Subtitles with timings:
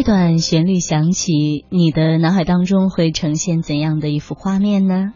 [0.00, 5.12] 这段旋律响起，你的脑海当中会呈现怎样的一幅画面呢？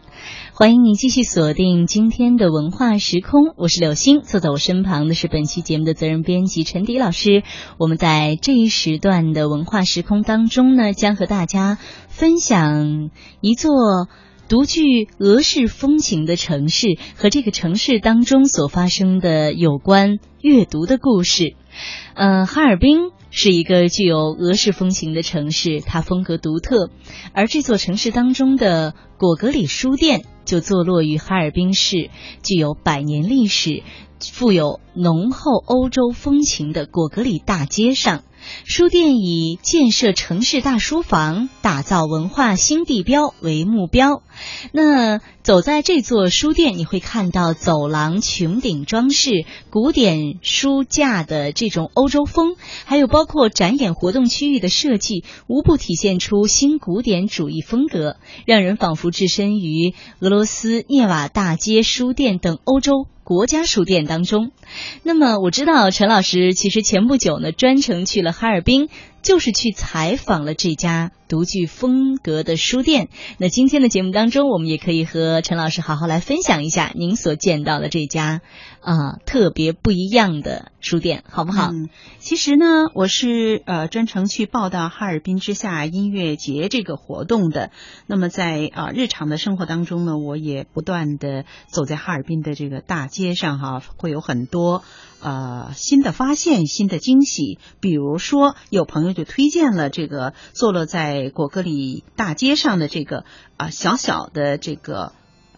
[0.53, 7.41] 欢迎你继续锁定今天的文化时空，我是柳星，坐在我身旁的是本期节目的责任编辑陈迪老师。
[7.79, 13.09] 我们在这一时段的文化时空当中呢，将和大家分享
[13.41, 13.71] 一座
[14.47, 21.55] 独具俄式风情的城市和这个城市当中所发生的有关阅读的故事。
[22.13, 23.09] 嗯，哈尔滨。
[23.37, 26.89] 是一个具有俄式风情的城市，它风格独特。
[27.33, 32.09] 而这座城市当中的果戈里书店就坐落于哈尔滨市，
[32.43, 33.83] 具有百年历史、
[34.21, 38.23] 富有浓厚欧洲风情的果戈里大街上。
[38.65, 44.21] 书店以建设城市大书房、打造文化新地标为目标。
[44.71, 63.07] 那走在这座书店，你会看到走廊穹顶装饰、古典书架的这种欧洲风，还有包括展演活动区域的设计，无不体现出新古典主义风格，让人仿佛置身于俄罗斯涅瓦大街书店等欧洲。
[63.25, 64.51] 国家书店当中，
[65.01, 68.87] 那么我知道陈老师其实前不久呢专程去了哈尔滨，
[69.23, 73.09] 就是去采访了这家独具风格的书店。
[73.39, 78.41] 那今天的节目当中，我们也可以和陈老师好好来分享一下您所见到的这家
[78.85, 81.71] 啊特别不一样的书店，好不好？
[81.71, 87.71] 嗯，其实呢，我是呃专程去报道哈尔滨之夏音乐节这个活动的。
[88.05, 93.09] 那么在啊日常的生活当中呢，我也不断的走在哈尔滨的这个大。
[93.15, 94.83] 街上哈会有很多
[95.21, 103.23] 呃新的发现、新的惊喜，比如说有朋友就推荐了这个坐落在果戈里大街上的这个
[103.55, 105.13] 啊小小的这个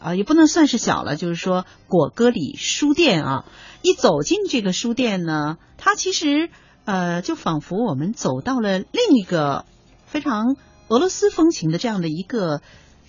[0.08, 3.46] 啊也不能算是小了，就是说果戈里书店啊，
[3.82, 6.50] 一走进这个书店呢，它其实
[6.86, 9.66] 呃就仿佛我们走到了另一个
[10.06, 10.56] 非常
[10.88, 12.62] 俄罗斯风情的这样的一个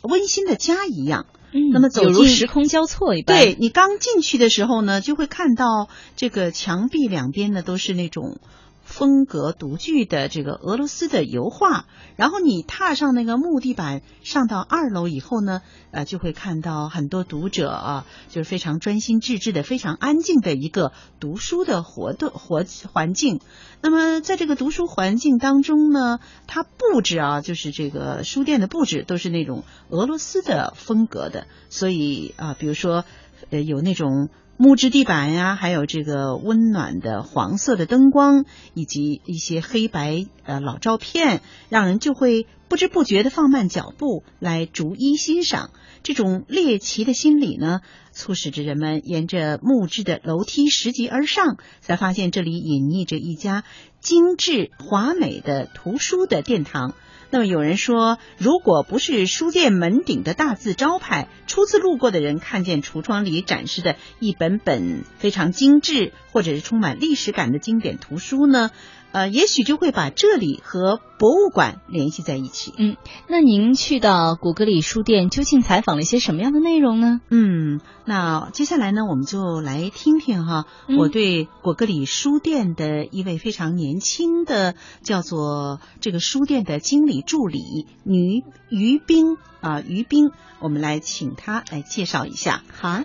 [0.03, 1.27] 温馨的家一样。
[1.53, 3.39] 嗯，那么走进时空交错一般。
[3.39, 8.39] 对你刚进去的时候呢，就会看到这个墙壁两边呢都是那种。
[8.89, 11.85] 风格独具的这个俄罗斯的油画，
[12.17, 15.61] 然后你踏上那个木地板，上到二楼以后呢，
[15.91, 23.41] 呃，就会看到很多读者啊，就是非常专心致志的、非常安静的一个读书的活动活环境。
[23.83, 33.05] 那么在这个读书环境当中呢，它布置啊，就是这个书店的布置都是那种俄罗斯的风格的，所以啊，比如说
[33.51, 34.31] 呃，有那种。
[34.61, 45.71] 木质地板呀，还有这个温暖的黄色的灯光，以及一些黑白呃老照片，让人就会不知不觉的放慢脚步来逐一欣赏。
[46.03, 47.83] 这种猎奇的心理呢，
[48.19, 53.63] 促使着人们沿着木质的楼梯拾级而上，才发现这里隐匿着一家
[54.01, 56.95] 精致华美的图书的殿堂。
[57.31, 68.71] 那么有人说，如果不是书店门顶的大字招牌，初次路过的人看见橱窗里展示的一本本非常精致或者是充满历史感的经典图书呢？
[69.11, 72.75] 呃，也许就会把这里和博物馆联系在一起。
[72.77, 72.97] 嗯，
[73.27, 77.21] 那您去到古格里书店，究竟采访了一些什么样的内容呢？
[77.31, 80.65] 嗯，那接下来呢，我们就来听听哈，
[80.97, 92.63] 我对果戈里书店的一位非常年轻的叫做这个书店的经理助理女于冰啊，于冰，我们来请她来介绍一下。
[92.73, 93.03] 好，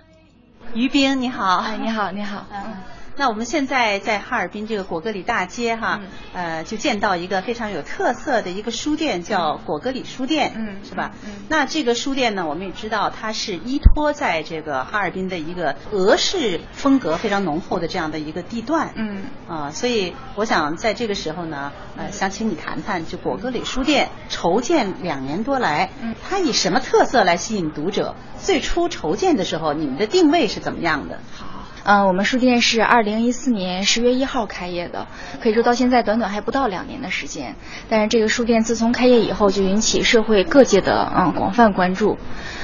[0.74, 3.03] 于冰你好，哎，你好，你好，嗯。
[3.16, 6.01] 那我们现在在哈尔滨这个果戈里大街哈，
[6.34, 11.12] 呃，就见到一个非常有特色的一个书店，叫果戈里书店，嗯，是吧？
[11.24, 11.31] 嗯。
[11.47, 19.25] 那这个书店呢，我们也知道它是依托在这个哈尔滨的一个俄式风格非常浓厚的这样的一个地段，嗯。
[19.47, 28.15] 啊，所以我想在这个时候呢，呃，想请你谈谈，就果戈里书店筹建两年多来，嗯，它以什么特色来吸引读者？
[28.42, 31.19] 最初筹建的时候，你们的定位是怎么样的？
[31.38, 31.52] 好。
[31.85, 35.07] 嗯，我们书店是二零一四年十月一号开业的，
[35.41, 37.56] 可以说到现在短短还不到两年的时间。
[37.89, 42.18] 但是这个书店自从开业以后，就引起社会各界的嗯广泛关注。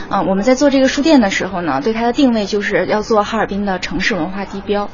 [0.10, 4.89] 嗯，我们在做这个书店的时候呢，对它的定位就是要做哈尔滨的城市文化地标。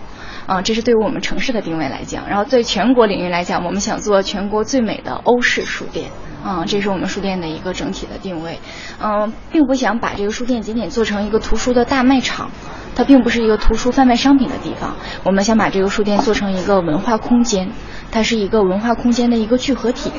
[0.47, 2.27] 嗯，这是对于我们城市的定位来讲。
[2.27, 6.09] 然后对全国领域来讲，我们想做全国最美的欧式书店。
[6.45, 8.59] 嗯，这是我们书店的一个整体的定位。
[9.01, 12.51] 嗯，并不想把这个书店仅仅做成一个图书的大卖场。
[12.97, 14.95] 它并不是一个图书贩卖商品的地方，
[15.25, 17.69] 我们想把这个书店做成一个文化空间，
[18.09, 20.09] 它是一个文化空间的一个聚合体，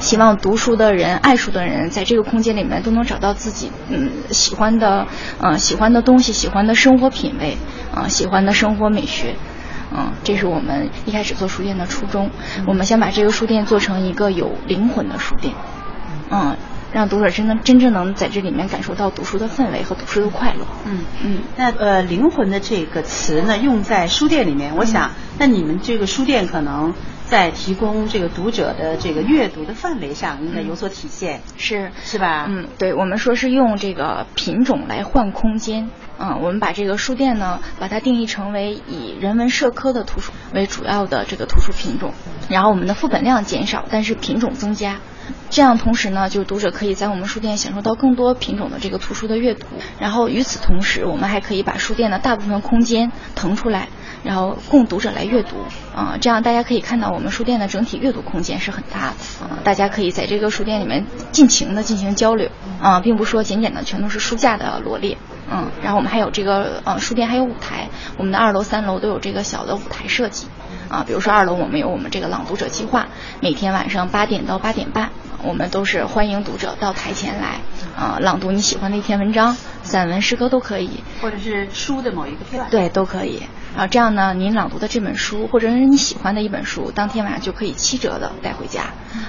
[0.00, 5.06] 希望读书的人、爱书的人在这个空间里面都能找到自己嗯喜欢的
[5.40, 7.56] 嗯喜欢的东西、喜欢的生活品味
[7.94, 9.36] 啊喜欢的生活美学。
[9.94, 12.30] 嗯，这是我们一开始做书店的初衷。
[12.66, 15.54] 我们想把这个书店做成一个有灵魂的书店，
[16.30, 16.56] 嗯，
[16.92, 20.66] 让读者真的真正能在这里面感受到读书的氛围和读书的快乐。
[20.84, 21.38] 嗯嗯。
[21.56, 26.94] 那呃，灵魂的这个词呢，用在书店里面，我想，那你们这个书店可能。
[27.28, 32.46] 在提供这个读者的这个阅读的范围上，应该有所体现，是是吧？
[32.48, 35.90] 嗯，对，我们说是用这个品种来换空间。
[36.18, 42.12] 嗯，我们把这个书店呢，把它定义成为以人文社科的图书为主要的这个图书品种，
[42.48, 44.98] 然后我们的副本量减少，但是品种增加。
[45.48, 49.66] 这样同时呢，就是读者可以在我们书店享受到更多品种的这个图书的阅读。
[49.98, 53.88] 然后与此同时，我们还可以把书店的大部分空间腾出来。
[54.24, 55.56] 然后供读者来阅读。
[55.94, 59.46] 啊，这样大家可以看到我们书店的整体阅读空间是很大的。
[59.46, 62.50] 啊，大家可以在这个书店里面尽情的进行交流。
[62.82, 65.16] 啊，并不说简简的全都是书架的罗列。
[65.48, 67.88] 嗯，然后我们还有这个呃书店还有舞台，
[68.18, 70.48] 我们的二楼三楼都有这个小的舞台设计。
[70.88, 73.08] 啊，比如说二楼我们有我们这个朗读者计划，
[73.40, 75.10] 每天晚上八点到八点半，
[75.42, 77.60] 我们都是欢迎读者到台前来
[77.96, 83.42] 啊朗读你喜欢的一篇文章，散文诗歌都可以，或者是书的某一个片段，对，都可以。
[83.76, 88.84] 啊，这样呢，您朗读的这本书，或者是你喜欢的一本书，当天晚上就可以七折的带回家。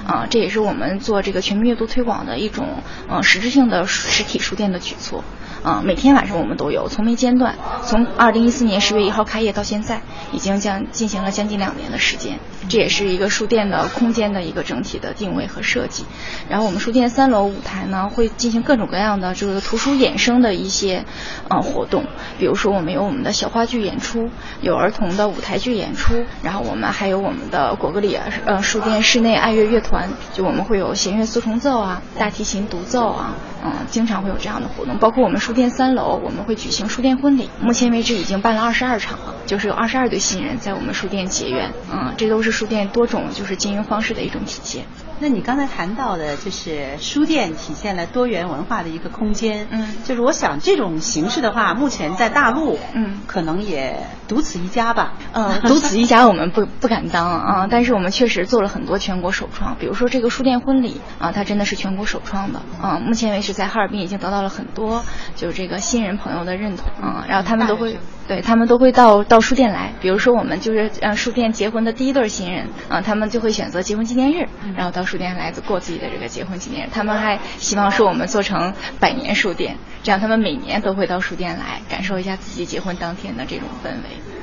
[0.06, 2.66] 啊，这也是我们做这个全民阅读推广的一种，
[3.10, 5.22] 呃，实质性的实体书店的举措。
[5.64, 7.56] 嗯，每天晚上我们都有，从没间断。
[7.84, 10.02] 从二零一四年十月一号开业到现在，
[10.32, 12.40] 已经将进行了将近两年的时间。
[12.70, 16.06] 这也是一个书店的空间的一个整体的定位和设计。
[16.50, 21.06] 然后我们书店三楼舞台呢，会进行各种各样的这个图书衍生的一些，
[21.50, 22.04] 呃，活动。
[22.38, 24.30] 比如说，我们有我们的小话剧演出，
[24.62, 26.14] 有儿童的舞台剧演出，
[26.44, 34.98] 然后我们还有我们的果戈里呃书店室内爱乐乐团，就我们会有弦乐四重奏啊，大提琴独奏啊，嗯，经常会有这样的活动。
[34.98, 44.84] 包括我们书店三楼，我们会举行书店婚礼，目前为止已经办了二十二场了，就是有二十二对新人在我们书店结缘，嗯，这都是书店多种就是经营方式的一种体现。
[45.20, 49.68] 那你刚才谈到的，就是书店体现了多元文化的一个空间。
[49.72, 55.14] 嗯，就是我想这种形式的话，目前在大陆，嗯，可能也独此一家吧。
[55.34, 63.00] 嗯， 独此一家我们不不敢当啊，但是我们确实做了很多全国首创，比如说这个书店婚礼啊，它真的是全国首创的啊。
[63.00, 65.04] 目前为止，在哈尔滨已经得到了很多
[65.36, 75.08] 就是这个新人朋友的认同啊，然后他们都会对他们都会到到书店来，比如说我们就是让书店结婚的第一对新人啊，他们就会选择结婚纪念日，然后到。
[75.08, 84.37] 书店来过自己的这个结婚纪念日，他们还希望说我们做成百年书店，这样他们每年都会到书店来感受一下自己结婚当天的这种氛围。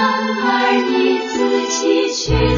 [0.00, 2.49] 人儿你自己去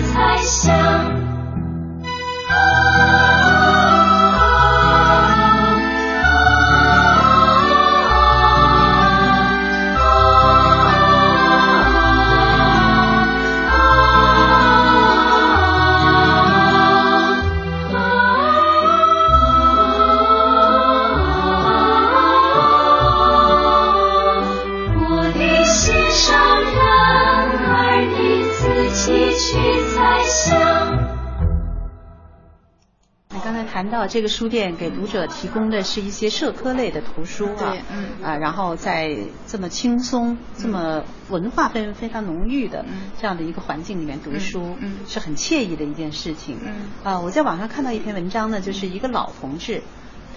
[34.06, 38.08] 这个书店给读者提供的是一些社科类的图书啊，嗯。
[38.22, 39.16] 啊，然后在
[39.46, 43.10] 这么轻松、这么文化氛围非常浓郁的嗯。
[43.20, 44.94] 这样的一个环境里面读书，嗯嗯。
[45.06, 46.58] 是很惬意的一件事情。
[46.62, 46.72] 嗯。
[47.04, 49.82] 啊，我在网上看到一篇文章呢，就是一个老同志，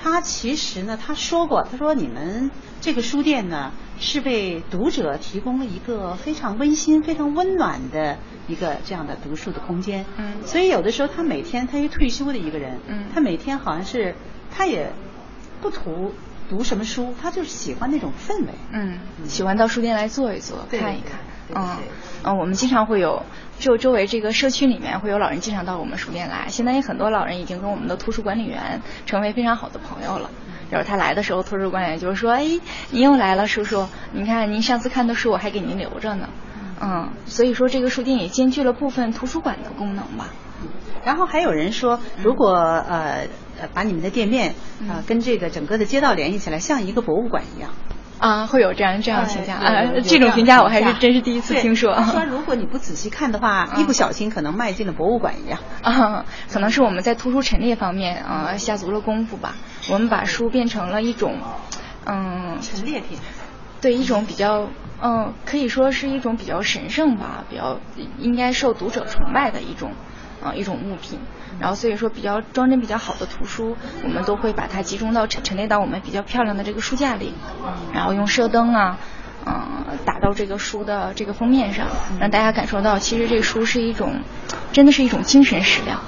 [0.01, 10.05] 他其实呢，他说过，他说你们这个书店呢，是为读者提供了一个非常温馨、非常温暖的一个这样的读书的空间。
[10.17, 14.15] 嗯所以有的时候他每天他一退休的一个人，嗯他每天好像是
[14.55, 14.91] 他也
[15.61, 16.13] 不图
[16.49, 18.53] 读什么书，他就是喜欢那种氛围。
[18.71, 21.19] 嗯，喜欢到书店来坐一坐，看一看。
[21.53, 21.77] 嗯
[22.23, 23.21] 嗯，我们经常会有
[23.59, 30.29] 就周围这个社区里面会有老人经常到我们书店来，现在有很多老人已经跟我们的图书管理员成为非常好的朋友了。
[30.71, 32.59] 就是他来的时候，图书管理员就说：“哎，
[32.89, 36.27] 您又来了，叔叔，您看您上次看的书我还给您留着呢。”
[36.82, 40.29] 嗯，所以说这个书店也兼具了部分图书馆的功能吧。
[41.03, 43.27] 然后还有人说，如果呃
[43.60, 44.51] 呃把你们的店面
[44.89, 47.70] 啊呃跟这个整个的街道联系起来，像一个博物馆一样。
[48.17, 51.94] 啊，会有这样这样评价啊这种评价我还是真是第一次听说。
[51.94, 55.60] 他说如果你不仔细看的话， 嗯一不小心可能迈进了博物馆一样。
[55.84, 59.55] 啊，可能是我们在图书陈列方面啊、下足了功夫吧。
[59.91, 61.38] 我们把书变成了一种，
[62.05, 63.20] 嗯，陈列品。
[63.82, 64.70] 对一种比较，
[65.01, 67.79] 嗯，可以说是一种比较神圣吧，比较
[68.19, 69.91] 应该受读者崇拜的一种，
[70.43, 71.19] 啊、一种物品。
[71.59, 77.33] 然后所以说比较装帧比较好的图书，我们都会把它集中到陈陈列到我们比较漂亮的这个书架里，
[77.93, 78.97] 然后用射灯啊。
[79.47, 81.85] 嗯，打到这个书的这个封面上，
[82.19, 84.21] 让大家感受到，其实这个书是一种，
[84.71, 85.99] 真的是一种精神食粮，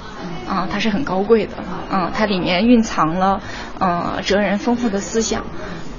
[0.48, 1.52] 啊、它是很高贵的，
[1.92, 3.40] 嗯，它里面蕴藏了，
[3.78, 5.44] 呃，哲人丰富的思想。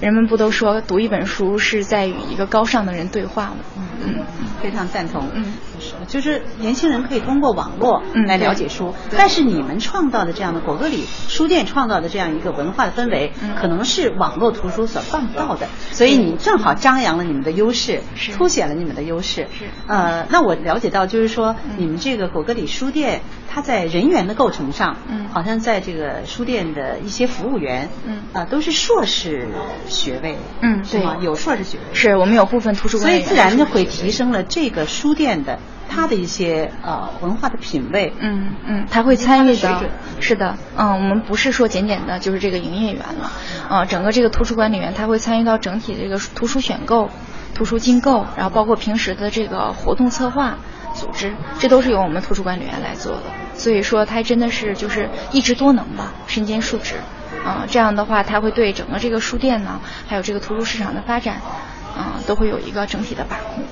[0.02, 3.58] 人们不都说读一本书是在与一个高尚的人对话吗？
[4.02, 4.16] 嗯，
[4.62, 5.28] 非常赞同。
[5.34, 9.18] 嗯，就是就是年轻人可以通过网络嗯来了解书，对。
[9.18, 13.56] 但是你们创造的这样的果戈里书店创造的这样一个文化的氛围，嗯。
[13.56, 18.02] 可能是网络图书所办不到的，所以你正好张扬了你们的优势，
[18.38, 19.48] 凸显了你们的优势。
[19.58, 19.66] 是。
[19.88, 21.76] 呃，那我了解到就是说，嗯。
[21.78, 25.28] 你们这个果戈里书店，它在人员的构成上，嗯。
[25.32, 28.24] 好像在这个书店的一些服务员，嗯。
[28.34, 29.48] 啊、都是硕士
[29.88, 31.16] 学位，嗯是吗？
[31.16, 31.26] 对。
[31.26, 31.84] 有硕士学位。
[31.94, 38.14] 是我们有部分图书所以自然就会提升了这个书店的它的一些呃文化的品味。
[38.20, 43.32] 嗯嗯，他会参与的它的水准，是的，嗯，我们不是说简简的就是这个营业员了，
[43.68, 47.10] 啊、整个这个图书管理员他会参与到整体的这个图书选购、
[47.56, 50.58] 图书进购，然后包括平时的这个活动策划、
[50.94, 53.24] 组织，这都是由我们图书管理员来做的。
[53.56, 56.96] 所以说，他真的是就是一职多能吧，身兼数职，
[57.44, 61.42] 啊、这样的话，他会对整个这个书店呢，还有这个图书市场的发展，
[61.98, 63.64] 啊、都会有一个整体的把控。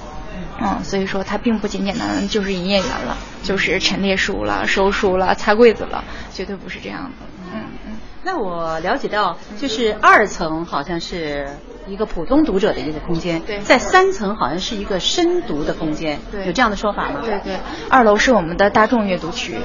[0.60, 7.26] 嗯，所以说它并不简简单单就是营业员了，就是陈列书了、收书了、擦柜子了，绝对不是这样的。
[7.54, 7.94] 嗯嗯。
[8.24, 11.48] 那我了解到，就是二层好像是
[11.88, 17.22] 一个普通读者的一个空间，对在三层好像是一个深读的空间，对有这样的说法吗？
[17.24, 17.58] 对对，
[17.90, 19.56] 二楼是我们的大众阅读区，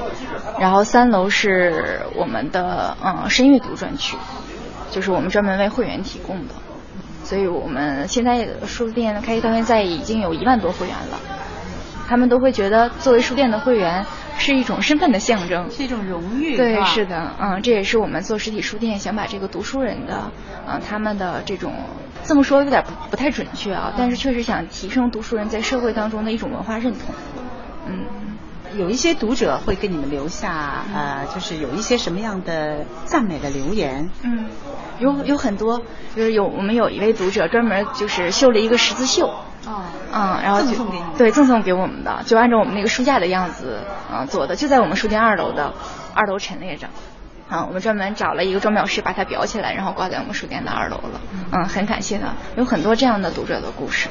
[0.59, 4.15] 然后三楼是我们的嗯深阅读专区，
[4.91, 6.53] 就是我们专门为会员提供的。
[7.23, 11.19] 所以我们现在书店开业到现在已经有一万多会员了，
[12.07, 14.05] 他们都会觉得作为书店的会员
[14.37, 16.57] 是一种身份的象征，是一种荣誉。
[16.57, 20.31] 对，吧是的，嗯，这也是我们做实体书店想把这个读书人的，
[20.67, 21.73] 嗯，他们的这种
[22.23, 27.15] 这么说有点不不太准确啊，但是确实想提升读书人在社会当中的一种文化认同，
[27.87, 28.05] 嗯。
[28.75, 34.09] 有一些读者会给你们留下呃，就是有一些什么样的赞美的留言？
[34.23, 34.47] 嗯，
[34.99, 35.81] 有有很多，
[36.15, 39.27] 就是有我们有一位读者专门就是绣了一个十字绣，
[39.65, 43.79] 哦，嗯，然后就赠送给你对赠送给我们的，就按照我们那个书架的样子
[44.11, 45.73] 啊、做的，就在我们书店二楼的
[46.13, 46.87] 二楼陈列着。
[47.49, 51.21] 啊，我们专门找了一个装裱师把它裱起来，然后挂在我们书店的二楼了。
[51.51, 54.07] 嗯，很感谢他，有很多这样的读者的故事。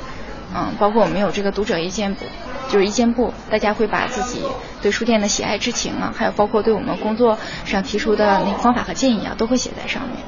[0.55, 2.27] 嗯，包括我们有这个读者意见簿，
[2.69, 4.43] 就是一件布，大家会把自己
[4.81, 10.19] 对书店的喜爱之情啊，还有包括对我们工作上提出的那个方法和建议啊，都会写在上面。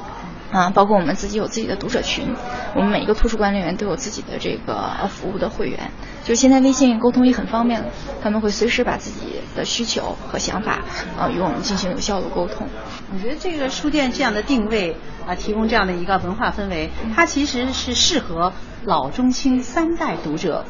[0.51, 2.33] 啊，包括我们自己有自己的读者群，
[2.75, 5.91] 我们每一个图书管理员都有自己的这个服务的会员。
[6.23, 7.87] 就现在微信沟通也很方便了，
[8.23, 10.83] 他们会随时把自己的需求和想法
[11.19, 12.67] 啊与我们进行有效的沟通。
[13.13, 14.95] 我觉得这个书店这样的定位
[15.27, 18.53] 啊，提供这样的一个文化氛围，它其实是适合
[18.85, 20.63] 老中青三代读者。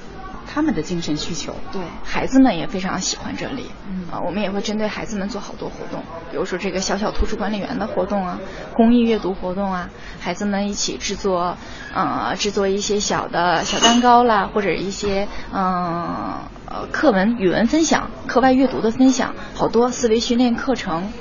[0.48, 3.72] 他们的精神需求，对孩子们也非常喜欢这里。
[3.90, 8.40] 嗯啊，我们也会针对孩子们做好多活动，比如说这个小小图书管理员的活动啊，
[8.74, 11.58] 公益阅读活动啊，孩子们一起制作，
[11.94, 21.12] 呃，制作一些小的小蛋糕啦，或者一些嗯呃课文、语文分享、课外阅读的分享，好多思维训练课程。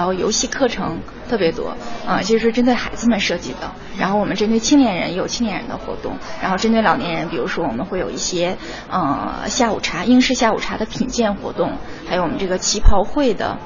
[0.00, 1.76] 然后游戏课程特别多，
[2.06, 3.70] 啊，就是针对孩子们设计的。
[3.98, 8.56] 然后我们针对青年人有青年人的活动，然后针对老年人，比如说我们会有一些，
[8.90, 11.72] 呃，下午茶英式下午茶的品鉴活动，
[12.08, 13.58] 还有我们这个旗袍会的。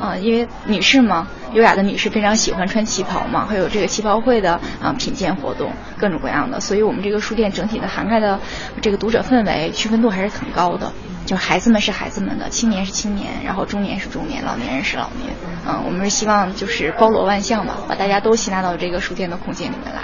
[0.00, 8.40] 啊，因为女士嘛，优雅的女士非常喜欢穿旗袍嘛，还有这个旗袍会的啊品鉴活动，各种各样的，所以我们这个书店整体的涵盖的
[8.80, 10.90] 这个读者氛围区分度还是很高的。
[11.32, 15.32] 就孩子们是孩子们的，青年是青年，然后中年是中年，老年人是老年。
[15.66, 20.02] 嗯，我们是希望就是包罗万象吧，把大家都吸纳到这个书店的空间里面来。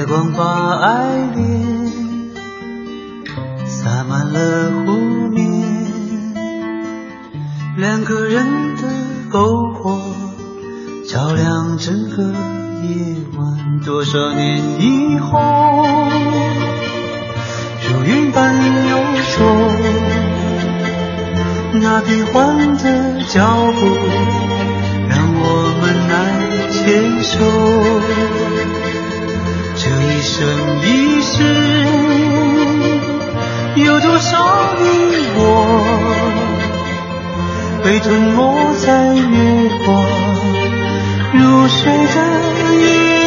[0.00, 1.92] 月光把爱恋
[3.66, 5.46] 洒满了湖面
[7.76, 8.82] 两个人的
[9.30, 10.00] 篝火
[11.06, 13.80] 照亮整个夜晚。
[13.84, 15.38] 多少年以后
[17.86, 18.56] 如云般
[18.88, 18.96] 游
[19.36, 19.44] 走
[21.74, 23.80] 那变换的脚步
[25.10, 25.44] 让我
[25.78, 28.59] 们难牵手。
[30.20, 30.46] 一生
[30.82, 31.42] 一世
[33.76, 34.84] 有多少你
[35.34, 35.40] 我
[37.82, 39.88] 被吞没在月光
[41.32, 42.16] 如水的
[42.82, 43.19] 夜。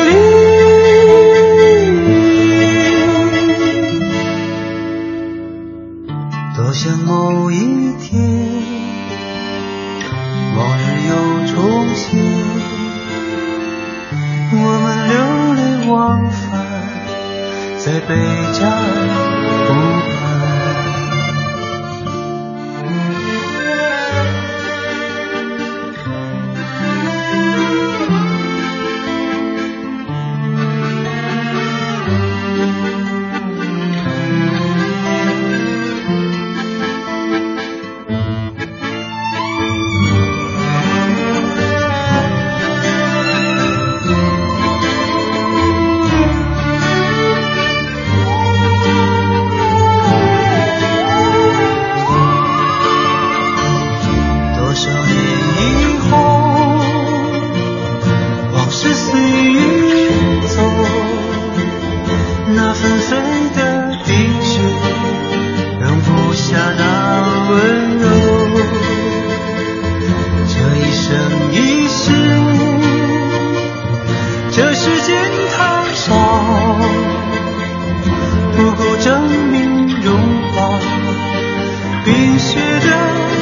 [82.06, 82.88] 冰雪的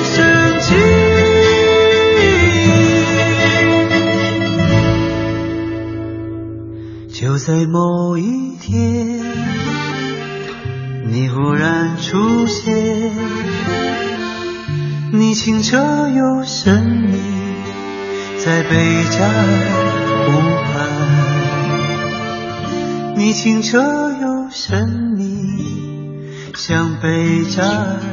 [0.03, 0.75] 神奇，
[7.11, 9.19] 就在某一天，
[11.07, 13.11] 你忽然出现。
[15.11, 15.77] 你清澈
[16.09, 17.17] 又神秘，
[18.37, 19.43] 在贝加尔
[20.27, 20.31] 湖
[20.71, 20.87] 畔。
[23.17, 25.25] 你清澈又神秘，
[26.55, 28.10] 像贝加尔。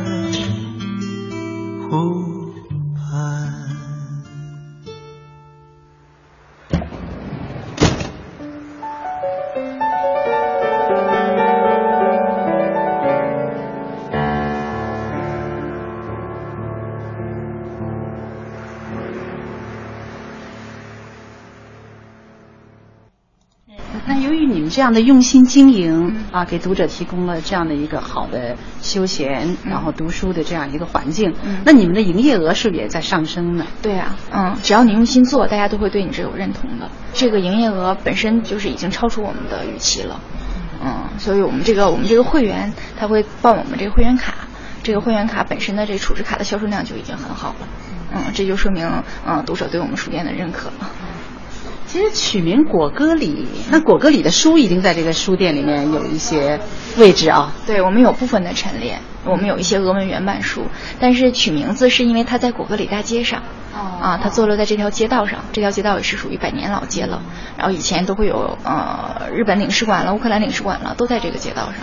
[24.89, 33.67] 样的用心经营啊，给读者提供了这样的一个好的休闲，然后读书的这样一个环境，嗯那你们的营业额是不是也在上升呢？
[33.83, 36.91] 对啊，嗯，只要你用心做，大家都会对你是有认同的。
[37.13, 40.19] 这个营业额本身就是已经超出我们的预期了，
[40.83, 44.33] 嗯，所以我们这个我们这个会员他会办我们这个会员卡，
[44.83, 47.69] 这个会员卡本身的这个储值卡的销售量就已经很好了，
[48.15, 48.91] 嗯，这就说明
[49.27, 50.91] 嗯读者对我们书店的认可了。
[51.89, 56.61] 其实取名果戈里，那果戈里的书已经在这个书店里面有一些
[56.99, 57.51] 位置啊。
[57.67, 60.65] 对我们有部分的陈列，我们有一些俄文原版书，
[61.01, 67.23] 但是取名字是因为它在果戈里大街上，啊，它坐落在这条街道上，这条街道也是属于百年老街了。
[67.57, 71.77] 然后以前都会有呃日本领事馆了、乌克兰领事馆了，都在这个街道上，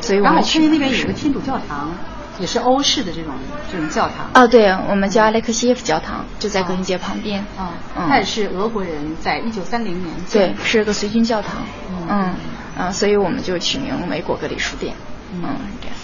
[0.00, 1.90] 所以我们取我看见那边有是个天主教堂，
[2.38, 3.34] 也是欧式的这种
[3.70, 4.30] 这种教堂。
[4.32, 7.40] 啊，对，我们叫阿列克谢耶夫教堂，就在格林街旁边。
[7.56, 11.62] 啊，嗯它也是俄国人在一九三零年建对，是个随军教堂。
[12.08, 12.34] 嗯
[12.78, 14.94] 啊，所以我们就取名为果戈里书店。
[15.32, 15.42] 嗯，
[15.80, 15.96] 这样。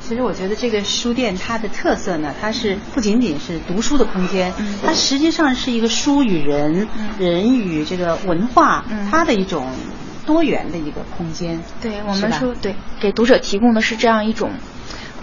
[0.00, 9.66] 其实我觉得这个书店它的特色呢，它是不仅仅是读书的空间，嗯它实际上是一个书与人、嗯人与这个文化、嗯它的一种
[10.24, 11.60] 多元的一个空间。
[11.82, 14.52] 对我们说，对给读者提供的是这样一种，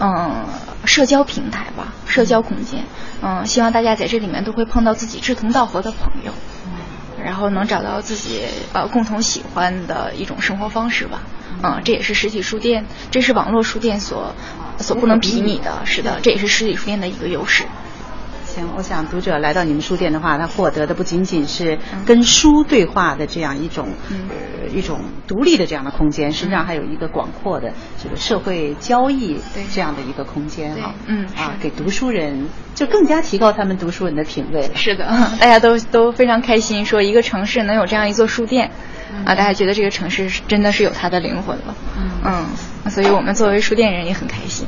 [0.00, 0.44] 嗯，
[0.84, 2.84] 社交平台吧，社交空间。
[3.22, 6.32] 嗯，希望大家在这里面都会碰到自己志同道合的朋友，
[7.24, 11.22] 然后能找到自己呃共同喜欢的一种生活方式吧。
[11.62, 14.34] 嗯，这也是实体书店，这是网络书店所
[14.78, 15.82] 所不能比拟的。
[15.84, 17.64] 是的，这也是实体书店的一个优势。
[18.54, 24.36] 行，我想读者来到你们书店的话，他获得的不仅仅是嗯跟书对话的这样一种、嗯呃
[24.74, 29.38] 一种独立的这样的空间，实际上还有一个广阔的这个社会交易
[29.72, 30.94] 这样的一个空间对哈。
[31.06, 34.68] 嗯啊，给读书人就更加提高他们读书人的品味。
[34.74, 35.04] 是的，
[35.38, 38.70] 大家都都非常开心，说一个城市能有这样一座书店，
[39.24, 41.74] 啊，大家觉得这个城市真的是有它的灵魂了，
[42.24, 42.46] 嗯，
[42.90, 44.66] 所以我们作为书店人也很开心。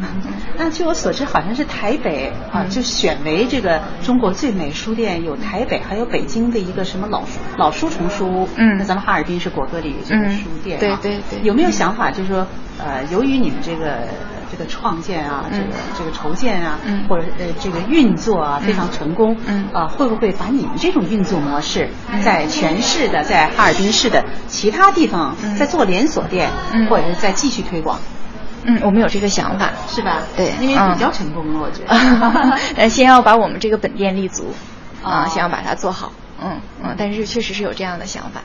[0.56, 8.48] 那据我所知，好像是台北啊，嗯就选为这个中国最美书店，有台北，还有北京的一个什么老书老书虫书。
[8.56, 12.46] 嗯那咱们哈尔滨是果戈里这个嗯书店、啊对对对有没有想法，就是说，
[12.78, 14.08] 呃，由于你们这个
[14.50, 15.64] 这个创建啊，这个
[15.98, 17.06] 这个筹建啊，嗯。
[17.08, 19.68] 或者呃这个运作啊非常成功，嗯。
[19.72, 22.20] 啊，会不会把你们这种运作模式嗯。
[22.22, 25.56] 在全市的，在哈尔滨市的其他地方嗯。
[25.56, 26.86] 再做连锁店，嗯。
[26.88, 27.98] 或者是再继续推广？
[28.62, 30.22] 嗯，我们有这个想法，是吧？
[30.36, 31.94] 对因为嗯比较成功了，我觉得。
[32.76, 34.52] 呃，先要把我们这个本店立足，
[35.02, 38.42] 啊，哦先要把它做好，嗯嗯，但是确实是有这样的想法。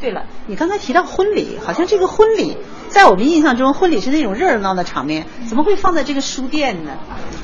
[0.00, 2.56] 对了，你刚才提到婚礼，好像这个婚礼
[2.90, 6.90] 在我们印象中，婚礼是那种热热闹的场面，怎么会放在这个书店呢？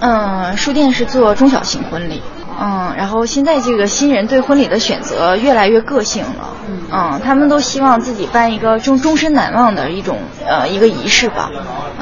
[0.01, 2.21] 嗯，书店是做中小型婚礼，
[2.61, 6.51] 嗯，然后现在这个新人对婚礼的选择越来越个性了，
[6.93, 11.51] 嗯，他们都希望自己办一个终终身难忘的一种呃一个仪式吧，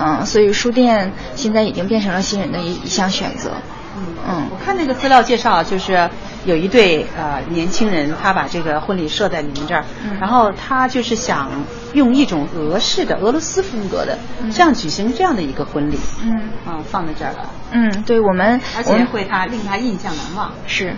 [0.01, 3.51] 嗯，所以书店现在已经变成了新人的一一项选择，
[4.27, 4.49] 嗯。
[4.51, 6.09] 我看那个资料介绍，就是
[6.45, 10.19] 有一对呃年轻人，他把这个婚礼设在你们这儿，嗯。
[10.21, 11.51] 然后他就是想
[11.95, 14.51] 用一种俄式的俄罗斯风格的，嗯。
[14.51, 16.51] 这样举行这样的一个婚礼，嗯。
[16.67, 20.53] 啊、放在这儿了，嗯，对我们而且会他令他印象难忘。
[20.67, 20.95] 是，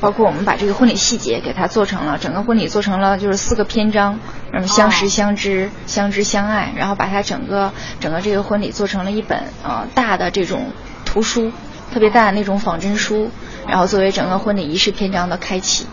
[0.00, 4.18] 包括我们把这个婚礼细节给它做成了，整个婚礼做成了就是四个篇章，
[4.52, 10.72] 嗯，相识、哦相知、相知相爱，然后把它整个整个这个婚礼做成了一本呃大的这种
[11.04, 11.52] 图书，
[11.92, 13.30] 特别大的那种仿真书，
[13.70, 15.86] 然后作为整个婚礼仪式篇章的开启，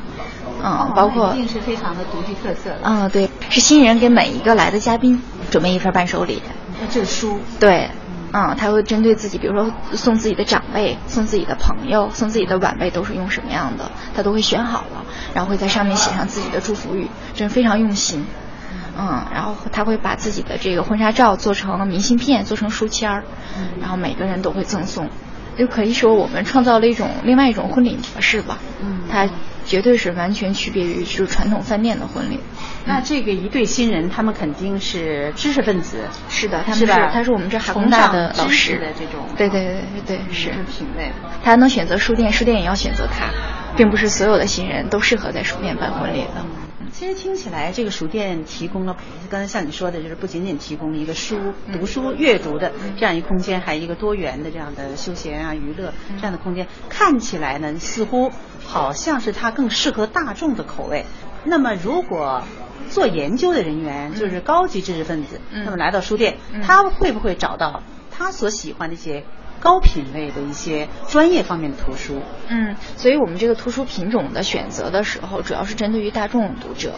[0.63, 2.79] 嗯，包括一定是非常的独具特色的。
[2.81, 6.41] 嗯、对，是新人给每一个来的嘉宾准备一份伴手礼，
[6.81, 7.91] 那这个书，对，
[8.33, 18.25] 嗯，他会针对自己，比如说送自己的长辈、送自己的朋友、送自己的晚辈都是用什么样的，他都会选好了，然后会在上面写上自己的祝福语，真非常用心。
[18.99, 23.23] 嗯，然后他会把自己的这个婚纱照做成明信片，做成书签儿，
[23.79, 25.07] 然后每个人都会赠送，
[25.57, 28.57] 就可以说我们创造了一种另外一种婚礼模式吧。
[28.81, 29.27] 嗯它
[29.65, 32.39] 绝对是完全区别于就是传统饭店的婚礼。
[32.85, 40.51] 那这个一对新人，他们肯定是知识分子，是的，他们是吧他是我们这海工大的老师的这种，对对对对对是是。
[40.51, 41.11] 品味。
[41.43, 43.29] 他能选择书店，书店也要选择他，
[43.75, 46.66] 并不是所有的新人都适合在书店办婚礼的。
[46.97, 48.97] 其实听起来，这个书店提供了
[49.29, 56.65] 刚才像你说的，就是不仅仅提供了一个书、读书、阅读的这样一个空间，还有一个多元的这样的休闲啊、娱乐这样的空间。
[56.89, 58.31] 看起来呢，似乎
[58.65, 61.05] 好像是它更适合大众的口味。
[61.43, 62.41] 那么，如果
[62.89, 69.23] 做研究的人员就是高级知识分子，那么来到书店，他会不会找到他所喜欢的一些
[69.59, 72.21] 高品位的一些专业方面的图书？
[72.47, 76.93] 嗯，所以我们这个图书品种的选择的时候，主要是针对于大众读者。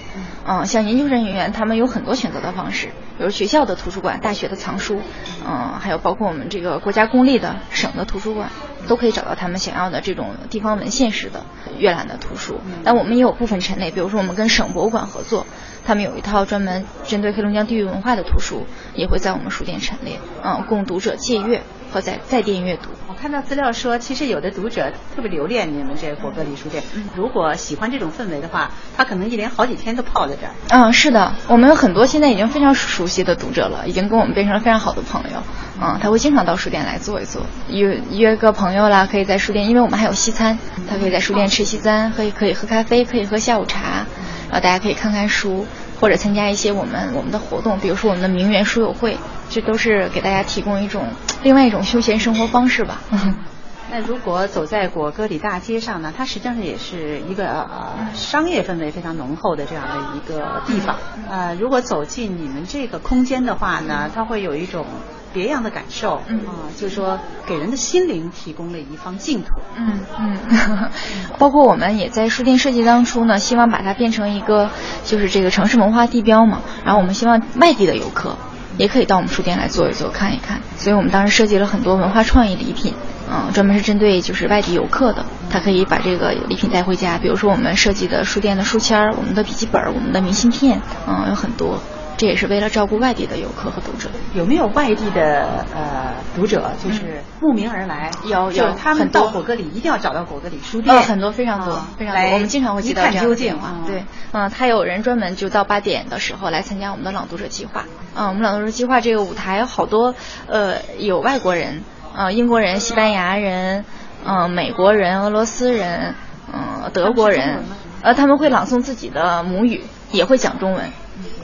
[0.46, 5.02] 嗯，像研究生人员，他们有很多选择的方式，比如学校的图书馆、大学的藏书，
[5.48, 8.50] 嗯，还有包括我们这个国家公立的、省的图书馆，
[8.88, 11.46] 都可以找到他们想要的这种地方文献式的
[11.78, 12.60] 阅览的图书。
[12.84, 15.46] 但我们也有部分陈列，比如说我们跟省博物馆合作，
[15.86, 22.90] 他们有一套专门针对黑龙江地域文化的图书，也会在我们书店陈列，嗯，供读者借阅和在在店阅读。
[23.08, 26.84] 我看到资料说，其实有的读者特别留恋你们这个果戈里书店。
[27.16, 30.54] 如果喜欢这种氛围的话，他可能一连好几天都泡在这儿。
[30.70, 35.42] 嗯，是的，我们有很多现在已经非常熟悉的读者了，已经跟我们变成了非常好的朋友。
[35.82, 40.58] 嗯，他会经常到书店来坐一坐，约约个朋友啦，可以在书店，因为我们还有西餐，
[40.90, 44.06] 他可以在书店吃西餐，可以可以喝咖啡，可以喝下午茶，
[44.50, 45.66] 然后大家可以看看书，
[46.02, 49.18] 或者参加一些我们我们的活动，比如说我们的名媛书友会，
[49.50, 51.08] 这都是给大家提供一种
[51.44, 53.02] 另外一种休闲生活方式吧。
[53.92, 60.96] 那如果走在果戈里大街上呢，它实际上也是一个呃商业氛围非常浓厚的这样的一个地方。
[61.28, 64.86] 呃，如果走进你们这个空间的话呢，它会有一种
[65.34, 66.22] 别样的感受。
[66.28, 69.56] 嗯啊、就是说给人的心灵提供了一方净土。
[69.76, 70.90] 嗯嗯，
[71.40, 74.70] 包括我们也在书店设计当初呢，希望把它变成一个
[75.04, 76.62] 就是这个城市文化地标嘛。
[76.86, 78.38] 然后我们希望外地的游客
[78.80, 80.60] 也可以到我们书店来坐一坐、看一看。
[80.78, 82.94] 所以我们当时设计了很多文化创意礼品，
[83.30, 87.18] 嗯，专门是针对就是外地游客的，他可以把这个礼品带回家。
[87.18, 91.80] 比如说我们设计的书店的书签儿、我们的笔记本儿、我们的明信片，嗯，有很多。
[92.20, 94.10] 这也是为了照顾外地的游客和读者。
[94.34, 98.12] 有没有外地的呃读者，就是慕名而来？
[98.26, 100.94] 嗯有有他们很到果戈里一定要找到果戈里书店。
[100.94, 103.70] 哦，很多非常多、啊非常多，我们经常会接到一看这样的究竟电话。
[103.70, 104.04] 啊对，
[104.34, 107.86] 嗯、他有人专门就到八点的时候来参加我们的朗读者计划。
[108.16, 110.14] 嗯、我们朗读者计划这个舞台好多，
[110.48, 113.86] 呃，有外国人，呃，英国人、西班牙人，
[114.26, 116.16] 嗯、美国人、俄罗斯人，
[116.54, 117.64] 嗯、德国人
[118.02, 120.90] 呃，他们会朗诵自己的母语，也会讲中文，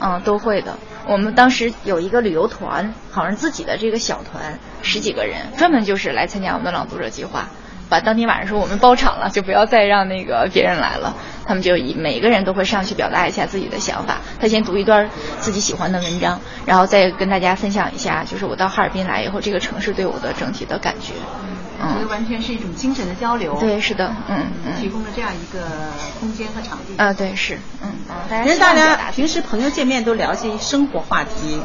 [0.00, 0.76] 嗯、都会的。
[1.06, 7.48] 我们当时有一个旅游团，好像自己的这个小团，十几个人，专门就是来参加我们的朗读者计划。
[7.88, 11.14] 把当天晚上说我们包场了，就不要再让那个别人来了。
[11.46, 14.16] 他们就以每个人都会上去表达一下自己的想法。
[14.40, 21.12] 他先读一段自己喜欢的文章，然后再跟大家分享一下，就是我到哈尔滨来以后，这个城市对我的整体的感觉。
[21.78, 23.54] 嗯，觉得完全是一种精神的交流。
[23.60, 25.60] 对，是的，嗯嗯，提供了这样一个
[26.18, 26.96] 空间和场地。
[26.96, 31.60] 啊，对，是，嗯嗯，大家其实大家平时朋友见面都聊些生活话题，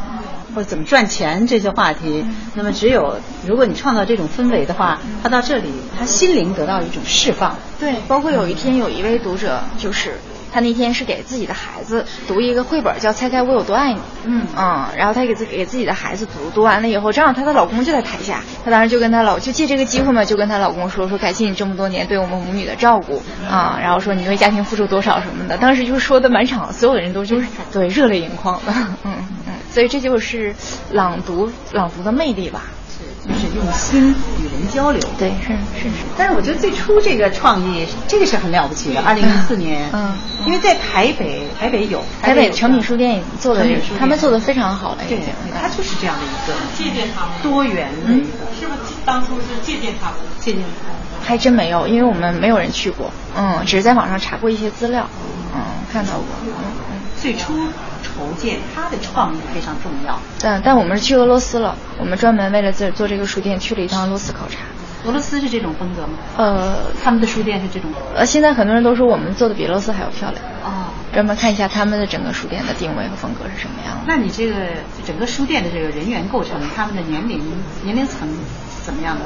[0.55, 2.25] 或者怎么赚钱这些话题。
[2.55, 7.55] 那么只有如果你创造这种氛围的话，他到这里，他心灵得到一种释放。
[7.79, 10.13] 对，包括有一天有一位读者，就是
[10.53, 13.99] 他那天是给自己的孩子读一个绘本，叫《猜猜我有多爱你》。
[14.23, 29.27] 嗯嗯，然后他给自给自己的孩子读，读完了以后，正好她的老公就在台下，她当时就跟她老就借这个机会嘛，就跟她老公说说感谢你这么多年对我们母女的照顾啊、然后说你为家庭付出多少什么的，当时就说的满场所有的人都就是对热泪盈眶的，嗯 嗯，
[29.73, 30.55] 所以这就是
[30.91, 32.63] 朗读朗读的魅力吧。
[33.23, 34.99] 就是用心与人交流。
[35.17, 35.95] 对，是是是。
[36.17, 39.01] 但是我觉得最初这个创意，这个是很了不起的。
[39.01, 40.11] 二零一四年，嗯
[40.45, 43.63] 因为在台北，台北有台北有诚品书店已经做的
[43.99, 48.25] 他们做的非常好了，已对经。，它就是这样的一个借鉴他们，多元的一个
[48.59, 50.17] 是不是当初是借鉴他们？
[50.39, 50.95] 借鉴他们。
[51.23, 55.07] 还真没有，因为我们没有人去过，嗯，只是在网上查过一些资料，
[55.53, 55.61] 嗯，
[55.93, 56.51] 看到过，嗯
[56.91, 57.01] 嗯。
[57.21, 57.53] 最初
[58.21, 60.19] 筹建它的创意非常重要。
[60.39, 64.57] 但但我们是去俄罗斯了，我们专门为了这做这个书店去了一趟俄罗斯考察。
[65.03, 66.13] 俄罗斯是这种风格吗？
[66.37, 67.89] 呃他们的书店是这种。
[68.15, 74.03] 呃，现在很多人都说我们做的比俄罗斯还要漂亮，哦，专门看一下他们的整个书店的定位和风格是什么样的。
[74.05, 74.53] 那你这个
[75.03, 77.41] 整个书店的这个人员构成，他们的年龄
[77.83, 78.29] 年龄层
[78.85, 79.21] 怎么样的？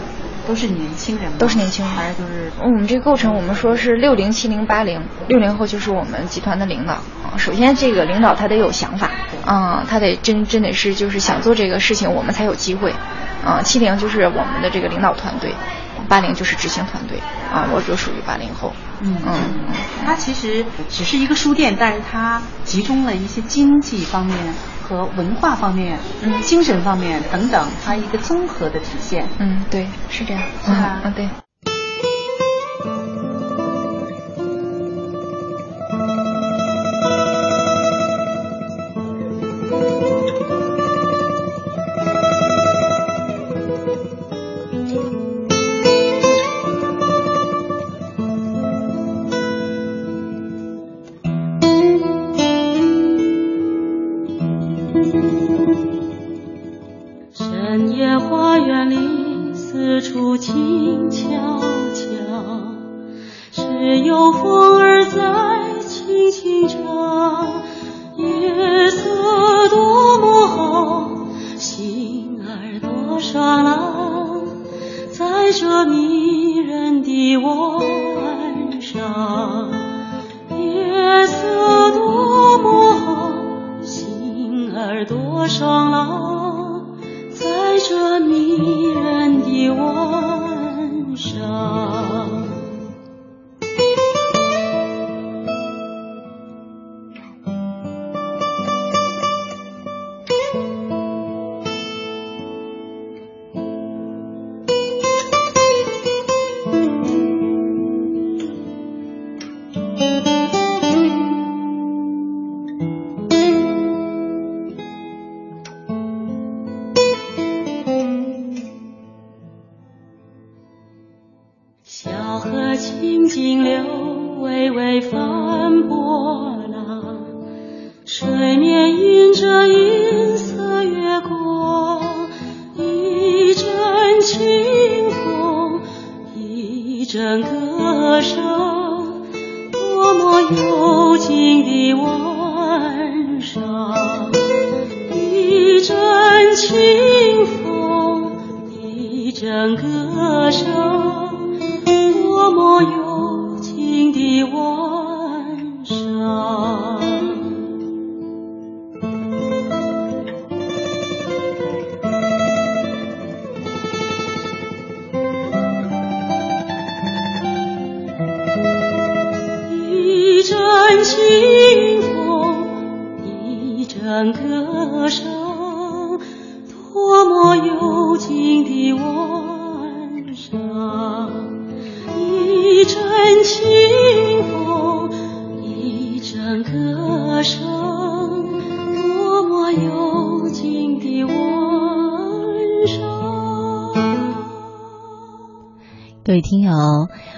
[0.48, 1.38] 都是年轻人吗？
[1.40, 2.52] 都是年轻人还是都是？
[2.62, 6.94] 我们这个构成，我们说是六零、七零、八零，六零后就是我们集团的领导。
[6.94, 9.12] 啊首先，这个领导他得有想法，
[9.46, 12.94] 嗯、他得真真得是就是想做这个事情，我们才有机会。
[13.44, 15.54] 啊、七零就是我们的这个领导团队，
[16.08, 17.20] 八零就是执行团队。
[17.52, 18.74] 啊，我就属于八零后。
[19.02, 19.34] 嗯嗯
[19.68, 19.74] 嗯
[20.06, 24.38] 它其实只是一个书店，但是它集中了一些经济方面
[24.88, 29.28] 和文化方面、嗯精神方面等等，它一个综合的体现。
[29.40, 30.44] 嗯，对，是这样。
[30.64, 31.28] 是吧嗯，对。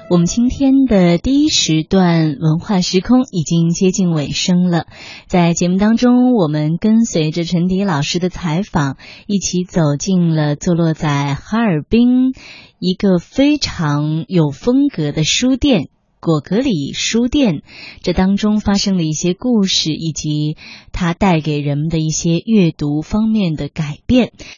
[0.10, 4.86] 我们今天的第一时段文化时空已经接近尾声了。
[5.28, 8.96] 在节目当中，我们跟随着陈迪老师的采访，
[9.28, 12.32] 一起走进了坐落在哈尔滨
[12.80, 15.90] 一个非常有风格的书店。
[16.20, 17.62] 果戈里书店，
[18.02, 20.58] 这当中发生了一些故事，以及
[20.92, 24.32] 它带给人们的一些阅读方面的改变。